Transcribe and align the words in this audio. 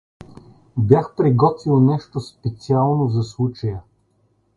Бях 0.77 1.15
приготвил 1.15 1.79
нещо 1.79 2.19
„специално“ 2.19 3.07
за 3.09 3.23
случая. 3.23 3.81